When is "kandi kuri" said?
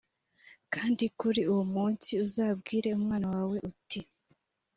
0.73-1.41